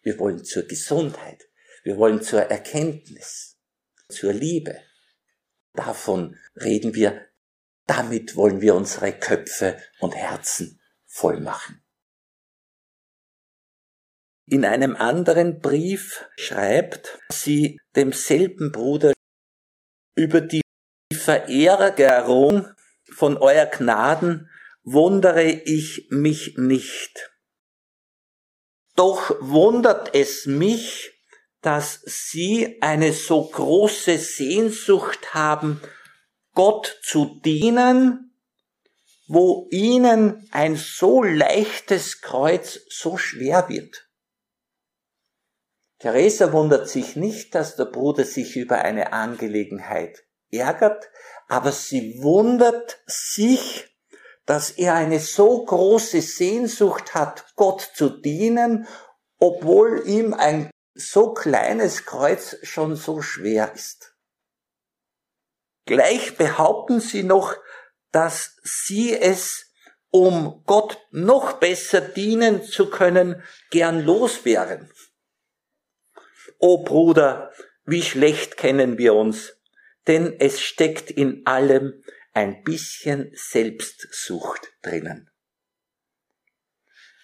Wir 0.01 0.17
wollen 0.17 0.43
zur 0.43 0.63
Gesundheit. 0.63 1.47
Wir 1.83 1.97
wollen 1.97 2.21
zur 2.21 2.41
Erkenntnis. 2.41 3.53
zur 4.09 4.33
Liebe. 4.33 4.79
Davon 5.77 6.35
reden 6.55 6.95
wir, 6.95 7.27
damit 7.85 8.35
wollen 8.35 8.61
wir 8.61 8.75
unsere 8.75 9.13
Köpfe 9.13 9.81
und 9.99 10.15
Herzen 10.15 10.81
voll 11.05 11.39
machen. 11.39 11.81
In 14.49 14.65
einem 14.65 14.95
anderen 14.95 15.59
Brief 15.61 16.25
schreibt 16.37 17.19
sie 17.31 17.79
demselben 17.95 18.71
Bruder 18.71 19.13
über 20.15 20.41
die 20.41 20.61
Verärgerung 21.13 22.67
von 23.09 23.37
euer 23.37 23.67
Gnaden 23.67 24.49
wundere 24.83 25.43
ich 25.43 26.07
mich 26.09 26.57
nicht. 26.57 27.29
Doch 28.95 29.35
wundert 29.41 30.15
es 30.15 30.47
mich, 30.47 31.16
dass 31.61 32.01
sie 32.05 32.81
eine 32.81 33.13
so 33.13 33.43
große 33.43 34.17
Sehnsucht 34.17 35.33
haben, 35.33 35.81
Gott 36.53 36.99
zu 37.03 37.39
dienen, 37.43 38.27
wo 39.27 39.67
ihnen 39.69 40.47
ein 40.51 40.75
so 40.75 41.21
leichtes 41.21 42.21
Kreuz 42.21 42.79
so 42.89 43.17
schwer 43.17 43.69
wird. 43.69 44.07
Theresa 45.99 46.53
wundert 46.53 46.87
sich 46.87 47.15
nicht, 47.15 47.55
dass 47.55 47.75
der 47.75 47.85
Bruder 47.85 48.23
sich 48.23 48.55
über 48.55 48.79
eine 48.79 49.13
Angelegenheit 49.13 50.23
ärgert, 50.51 51.09
aber 51.47 51.71
sie 51.71 52.21
wundert 52.21 52.99
sich, 53.07 53.97
dass 54.45 54.71
er 54.71 54.93
eine 54.93 55.19
so 55.19 55.65
große 55.65 56.21
Sehnsucht 56.21 57.13
hat, 57.13 57.45
Gott 57.55 57.81
zu 57.81 58.09
dienen, 58.09 58.87
obwohl 59.39 60.07
ihm 60.07 60.33
ein 60.33 60.69
so 60.97 61.33
kleines 61.33 62.05
Kreuz 62.05 62.57
schon 62.63 62.95
so 62.95 63.21
schwer 63.21 63.71
ist. 63.73 64.15
Gleich 65.85 66.35
behaupten 66.35 66.99
sie 66.99 67.23
noch, 67.23 67.55
dass 68.11 68.57
sie 68.63 69.17
es, 69.17 69.71
um 70.09 70.63
Gott 70.65 70.99
noch 71.11 71.53
besser 71.53 72.01
dienen 72.01 72.63
zu 72.63 72.89
können, 72.89 73.41
gern 73.69 74.01
los 74.01 74.43
wären. 74.43 74.91
O 76.59 76.83
Bruder, 76.83 77.53
wie 77.85 78.01
schlecht 78.01 78.57
kennen 78.57 78.97
wir 78.97 79.13
uns, 79.13 79.57
denn 80.07 80.35
es 80.39 80.61
steckt 80.61 81.11
in 81.11 81.45
allem 81.45 82.03
ein 82.33 82.63
bisschen 82.63 83.31
Selbstsucht 83.33 84.73
drinnen. 84.81 85.29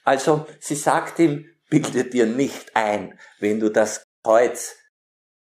Also 0.03 0.47
sie 0.59 0.75
sagt 0.75 1.19
ihm, 1.19 1.52
bilde 1.73 2.05
dir 2.05 2.27
nicht 2.27 2.75
ein, 2.75 3.19
wenn 3.39 3.59
du 3.59 3.69
das 3.69 4.03
Kreuz, 4.23 4.75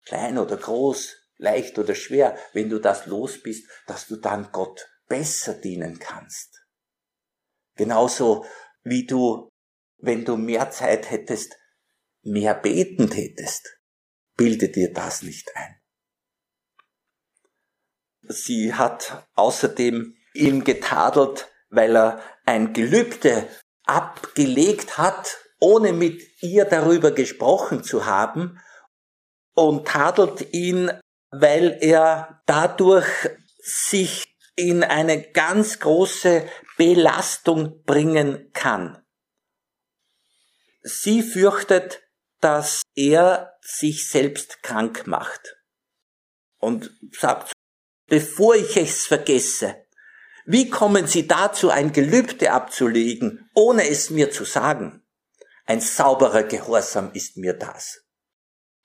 klein 0.06 0.38
oder 0.38 0.58
groß, 0.58 1.16
leicht 1.38 1.80
oder 1.80 1.96
schwer, 1.96 2.38
wenn 2.54 2.70
du 2.70 2.78
das 2.78 3.08
los 3.08 3.42
bist, 3.42 3.68
dass 3.88 4.06
du 4.06 4.18
dann 4.18 4.52
Gott 4.52 4.88
besser 5.08 5.56
dienen 5.56 5.98
kannst. 5.98 6.68
Genauso 7.76 8.46
wie 8.84 9.08
du, 9.08 9.50
wenn 9.98 10.24
du 10.24 10.38
mehr 10.38 10.70
Zeit 10.70 11.10
hättest, 11.10 11.58
mehr 12.22 12.54
beten 12.54 13.10
tätest. 13.10 13.80
Bilde 14.38 14.70
dir 14.70 14.94
das 14.94 15.24
nicht 15.24 15.50
ein. 15.56 15.82
Sie 18.22 18.76
hat 18.76 19.28
außerdem 19.34 20.16
ihn 20.36 20.64
getadelt, 20.64 21.52
weil 21.70 21.98
er 21.98 22.22
ein 22.46 22.74
Gelübde 22.74 23.50
abgelegt 23.86 25.00
hat, 25.00 25.43
ohne 25.64 25.94
mit 25.94 26.22
ihr 26.42 26.66
darüber 26.66 27.12
gesprochen 27.12 27.84
zu 27.84 28.06
haben, 28.06 28.60
und 29.56 29.88
tadelt 29.88 30.54
ihn, 30.54 30.92
weil 31.30 31.78
er 31.80 32.42
dadurch 32.48 33.08
sich 33.60 34.26
in 34.56 34.84
eine 34.84 35.22
ganz 35.32 35.80
große 35.80 36.48
Belastung 36.76 37.84
bringen 37.84 38.52
kann. 38.52 39.02
Sie 40.82 41.22
fürchtet, 41.22 42.02
dass 42.42 42.82
er 42.96 43.54
sich 43.62 44.10
selbst 44.10 44.64
krank 44.64 45.08
macht 45.08 45.56
und 46.58 46.92
sagt 47.12 47.54
bevor 48.08 48.56
ich 48.56 48.76
es 48.76 49.06
vergesse. 49.06 49.76
Wie 50.46 50.70
kommen 50.70 51.08
Sie 51.08 51.26
dazu, 51.26 51.70
ein 51.70 51.94
Gelübde 51.94 52.52
abzulegen, 52.52 53.50
ohne 53.54 53.88
es 53.88 54.10
mir 54.10 54.30
zu 54.30 54.44
sagen? 54.44 55.03
Ein 55.66 55.80
sauberer 55.80 56.44
Gehorsam 56.44 57.12
ist 57.14 57.38
mir 57.38 57.54
das. 57.54 58.06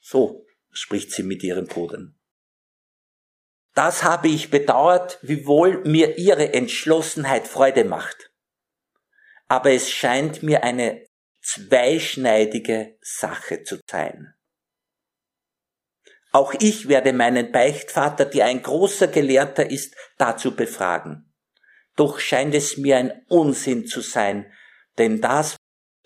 So 0.00 0.46
spricht 0.70 1.12
sie 1.12 1.22
mit 1.22 1.42
ihren 1.42 1.66
Brüdern. 1.66 2.18
Das 3.74 4.02
habe 4.02 4.28
ich 4.28 4.50
bedauert, 4.50 5.18
wiewohl 5.22 5.82
mir 5.84 6.18
ihre 6.18 6.52
Entschlossenheit 6.52 7.46
Freude 7.46 7.84
macht. 7.84 8.32
Aber 9.46 9.70
es 9.70 9.90
scheint 9.90 10.42
mir 10.42 10.64
eine 10.64 11.06
zweischneidige 11.42 12.98
Sache 13.00 13.62
zu 13.62 13.78
sein. 13.88 14.34
Auch 16.32 16.54
ich 16.60 16.88
werde 16.88 17.12
meinen 17.12 17.52
Beichtvater, 17.52 18.24
der 18.24 18.46
ein 18.46 18.62
großer 18.62 19.08
Gelehrter 19.08 19.70
ist, 19.70 19.94
dazu 20.18 20.54
befragen. 20.54 21.32
Doch 21.96 22.18
scheint 22.18 22.54
es 22.54 22.76
mir 22.76 22.98
ein 22.98 23.24
Unsinn 23.28 23.86
zu 23.86 24.00
sein, 24.00 24.52
denn 24.98 25.20
das, 25.20 25.56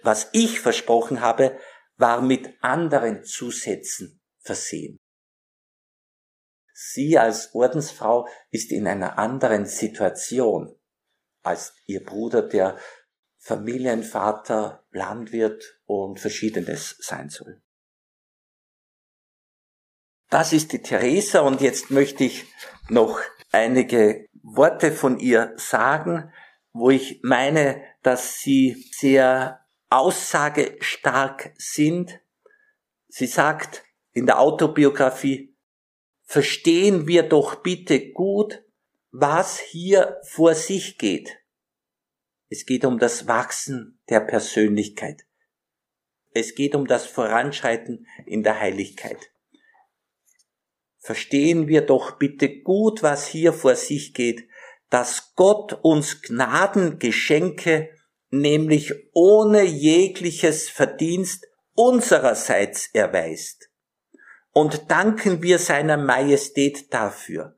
was 0.02 0.28
ich 0.32 0.60
versprochen 0.60 1.20
habe, 1.20 1.58
war 1.96 2.20
mit 2.20 2.56
anderen 2.62 3.24
Zusätzen 3.24 4.20
versehen. 4.40 4.98
Sie 6.72 7.18
als 7.18 7.54
Ordensfrau 7.54 8.26
ist 8.50 8.72
in 8.72 8.86
einer 8.86 9.18
anderen 9.18 9.66
Situation 9.66 10.74
als 11.42 11.74
ihr 11.86 12.04
Bruder, 12.04 12.42
der 12.42 12.78
Familienvater, 13.38 14.84
Landwirt 14.90 15.80
und 15.84 16.20
verschiedenes 16.20 16.96
sein 17.00 17.28
soll. 17.28 17.60
Das 20.30 20.52
ist 20.52 20.72
die 20.72 20.80
Theresa 20.80 21.40
und 21.40 21.60
jetzt 21.60 21.90
möchte 21.90 22.24
ich 22.24 22.46
noch 22.88 23.20
einige 23.50 24.28
Worte 24.42 24.92
von 24.92 25.18
ihr 25.18 25.52
sagen, 25.56 26.32
wo 26.72 26.90
ich 26.90 27.20
meine, 27.22 27.82
dass 28.02 28.40
sie 28.40 28.88
sehr 28.92 29.61
aussagestark 29.92 31.52
sind. 31.56 32.20
Sie 33.08 33.26
sagt 33.26 33.84
in 34.12 34.26
der 34.26 34.40
Autobiografie, 34.40 35.56
verstehen 36.24 37.06
wir 37.06 37.22
doch 37.24 37.56
bitte 37.56 38.12
gut, 38.12 38.62
was 39.10 39.58
hier 39.58 40.18
vor 40.24 40.54
sich 40.54 40.98
geht. 40.98 41.38
Es 42.48 42.66
geht 42.66 42.84
um 42.84 42.98
das 42.98 43.26
Wachsen 43.26 44.00
der 44.08 44.20
Persönlichkeit. 44.20 45.26
Es 46.30 46.54
geht 46.54 46.74
um 46.74 46.86
das 46.86 47.06
Voranschreiten 47.06 48.06
in 48.26 48.42
der 48.42 48.58
Heiligkeit 48.58 49.32
verstehen 51.02 51.66
wir 51.66 51.80
doch 51.82 52.12
bitte 52.12 52.60
gut, 52.60 53.02
was 53.02 53.26
hier 53.26 53.52
vor 53.52 53.74
sich 53.74 54.14
geht, 54.14 54.48
dass 54.88 55.34
Gott 55.34 55.72
uns 55.82 56.22
Gnadengeschenke, 56.22 57.90
nämlich 58.32 58.92
ohne 59.12 59.62
jegliches 59.62 60.68
Verdienst 60.68 61.46
unsererseits 61.74 62.88
erweist. 62.92 63.70
Und 64.52 64.90
danken 64.90 65.42
wir 65.42 65.58
seiner 65.58 65.96
Majestät 65.96 66.92
dafür. 66.92 67.56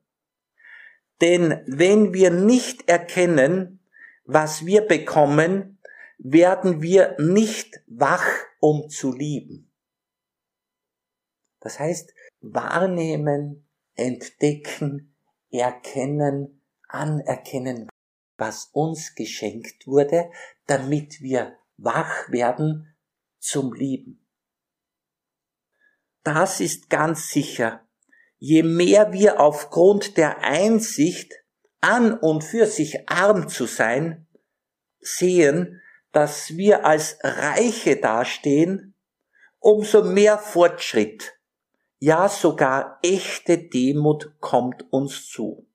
Denn 1.21 1.63
wenn 1.67 2.13
wir 2.13 2.31
nicht 2.31 2.89
erkennen, 2.89 3.81
was 4.25 4.67
wir 4.67 4.83
bekommen, 4.83 5.79
werden 6.19 6.83
wir 6.83 7.17
nicht 7.19 7.81
wach, 7.87 8.27
um 8.61 8.89
zu 8.89 9.13
lieben. 9.13 9.71
Das 11.61 11.79
heißt, 11.79 12.13
wahrnehmen, 12.41 13.67
entdecken, 13.95 15.15
erkennen, 15.51 16.63
anerkennen, 16.89 17.89
was 18.37 18.71
uns 18.73 19.15
geschenkt 19.15 19.87
wurde, 19.87 20.31
damit 20.67 21.21
wir 21.21 21.57
wach 21.77 22.31
werden 22.31 22.95
zum 23.39 23.73
Lieben. 23.73 24.25
Das 26.23 26.61
ist 26.61 26.89
ganz 26.91 27.29
sicher. 27.29 27.87
Je 28.39 28.63
mehr 28.63 29.13
wir 29.13 29.41
aufgrund 29.41 30.17
der 30.17 30.43
Einsicht, 30.43 31.33
an 31.81 32.19
und 32.19 32.43
für 32.43 32.67
sich 32.67 33.11
arm 33.11 33.49
zu 33.49 33.67
sein, 33.67 34.27
sehen, 35.01 35.83
dass 36.13 36.57
wir 36.57 36.87
als 36.87 37.19
Reiche 37.23 37.97
dastehen, 37.97 38.95
umso 39.59 40.03
mehr 40.03 40.39
Fortschritt 40.39 41.35
ja 41.99 42.29
sogar 42.29 42.99
echte 43.03 43.57
Demut 43.57 44.35
kommt 44.41 44.93
uns 44.93 45.27
zu. 45.29 45.67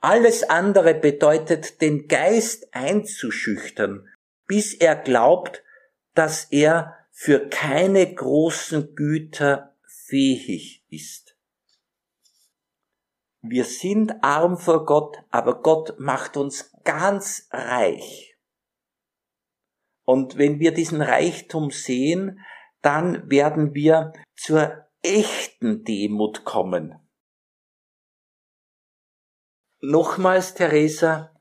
Alles 0.00 0.44
andere 0.44 0.94
bedeutet, 0.94 1.80
den 1.80 2.06
Geist 2.06 2.72
einzuschüchtern, 2.72 4.08
bis 4.46 4.74
er 4.74 4.94
glaubt, 4.94 5.64
dass 6.14 6.44
er 6.44 6.96
für 7.10 7.48
keine 7.48 8.14
großen 8.14 8.94
Güter 8.94 9.74
fähig 9.86 10.84
ist. 10.88 11.36
Wir 13.40 13.64
sind 13.64 14.22
arm 14.22 14.56
vor 14.56 14.84
Gott, 14.84 15.16
aber 15.30 15.62
Gott 15.62 15.98
macht 15.98 16.36
uns 16.36 16.72
ganz 16.84 17.48
reich. 17.50 18.36
Und 20.04 20.38
wenn 20.38 20.60
wir 20.60 20.72
diesen 20.72 21.02
Reichtum 21.02 21.70
sehen, 21.70 22.40
dann 22.82 23.28
werden 23.30 23.74
wir 23.74 24.12
zur 24.36 24.86
echten 25.02 25.84
Demut 25.84 26.44
kommen. 26.44 26.96
Nochmals, 29.80 30.54
Theresa, 30.54 31.34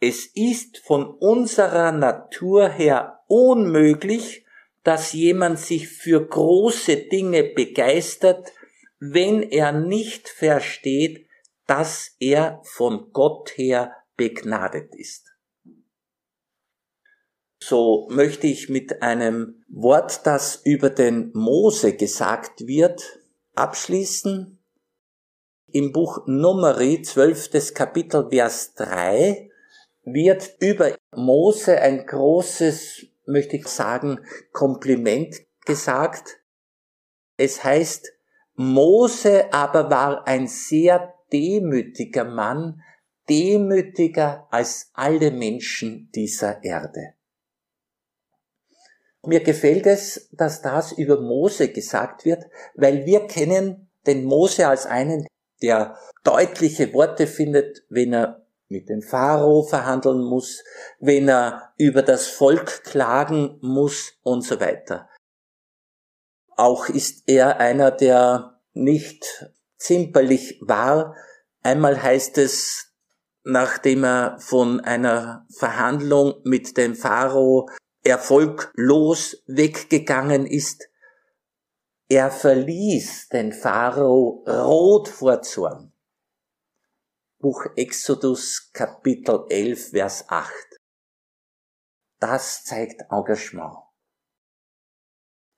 es 0.00 0.26
ist 0.26 0.78
von 0.78 1.06
unserer 1.06 1.92
Natur 1.92 2.68
her 2.68 3.20
unmöglich, 3.28 4.44
dass 4.82 5.12
jemand 5.12 5.58
sich 5.58 5.88
für 5.88 6.26
große 6.26 6.96
Dinge 6.96 7.44
begeistert, 7.44 8.52
wenn 8.98 9.42
er 9.42 9.72
nicht 9.72 10.28
versteht, 10.28 11.26
dass 11.66 12.16
er 12.18 12.60
von 12.64 13.12
Gott 13.12 13.56
her 13.56 13.94
begnadet 14.16 14.94
ist. 14.94 15.26
So 17.62 18.08
möchte 18.10 18.46
ich 18.46 18.68
mit 18.68 19.02
einem 19.02 19.64
Wort, 19.68 20.26
das 20.26 20.62
über 20.64 20.88
den 20.88 21.30
Mose 21.34 21.94
gesagt 21.94 22.66
wird, 22.66 23.20
abschließen. 23.54 24.59
Im 25.72 25.92
Buch 25.92 26.26
Numeri, 26.26 27.02
12. 27.02 27.74
Kapitel, 27.74 28.28
Vers 28.30 28.74
3, 28.74 29.50
wird 30.04 30.56
über 30.58 30.96
Mose 31.14 31.80
ein 31.80 32.06
großes, 32.06 33.06
möchte 33.26 33.56
ich 33.56 33.68
sagen, 33.68 34.20
Kompliment 34.52 35.36
gesagt. 35.64 36.40
Es 37.36 37.62
heißt, 37.62 38.12
Mose 38.54 39.52
aber 39.52 39.90
war 39.90 40.26
ein 40.26 40.48
sehr 40.48 41.14
demütiger 41.32 42.24
Mann, 42.24 42.82
demütiger 43.28 44.48
als 44.50 44.90
alle 44.94 45.30
Menschen 45.30 46.10
dieser 46.12 46.64
Erde. 46.64 47.14
Mir 49.24 49.40
gefällt 49.40 49.86
es, 49.86 50.28
dass 50.32 50.62
das 50.62 50.92
über 50.92 51.20
Mose 51.20 51.68
gesagt 51.68 52.24
wird, 52.24 52.44
weil 52.74 53.06
wir 53.06 53.26
kennen 53.26 53.90
den 54.06 54.24
Mose 54.24 54.66
als 54.66 54.86
einen, 54.86 55.26
der 55.62 55.96
deutliche 56.24 56.92
Worte 56.92 57.26
findet, 57.26 57.84
wenn 57.88 58.12
er 58.12 58.46
mit 58.68 58.88
dem 58.88 59.02
Pharao 59.02 59.62
verhandeln 59.62 60.22
muss, 60.22 60.62
wenn 61.00 61.28
er 61.28 61.72
über 61.76 62.02
das 62.02 62.28
Volk 62.28 62.84
klagen 62.84 63.58
muss 63.60 64.12
und 64.22 64.42
so 64.42 64.60
weiter. 64.60 65.08
Auch 66.56 66.88
ist 66.88 67.24
er 67.26 67.58
einer, 67.58 67.90
der 67.90 68.60
nicht 68.72 69.50
zimperlich 69.76 70.60
war. 70.62 71.16
Einmal 71.62 72.00
heißt 72.00 72.38
es, 72.38 72.92
nachdem 73.42 74.04
er 74.04 74.38
von 74.40 74.80
einer 74.80 75.46
Verhandlung 75.58 76.34
mit 76.44 76.76
dem 76.76 76.94
Pharao 76.94 77.68
erfolglos 78.04 79.42
weggegangen 79.46 80.46
ist, 80.46 80.89
er 82.10 82.32
verließ 82.32 83.28
den 83.28 83.52
Pharao 83.52 84.42
rot 84.44 85.08
vor 85.08 85.42
Zorn. 85.42 85.92
Buch 87.38 87.64
Exodus 87.76 88.72
Kapitel 88.72 89.46
11 89.48 89.90
Vers 89.90 90.24
8. 90.28 90.52
Das 92.18 92.64
zeigt 92.64 93.02
Engagement. 93.12 93.78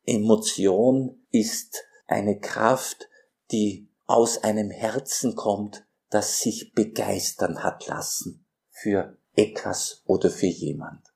Emotion 0.04 1.26
ist 1.30 1.84
eine 2.06 2.38
Kraft, 2.38 3.08
die 3.50 3.88
aus 4.04 4.44
einem 4.44 4.70
Herzen 4.70 5.34
kommt, 5.34 5.86
das 6.10 6.40
sich 6.40 6.74
begeistern 6.74 7.62
hat 7.62 7.86
lassen 7.86 8.46
für 8.68 9.16
etwas 9.34 10.02
oder 10.04 10.28
für 10.28 10.46
jemand. 10.46 11.14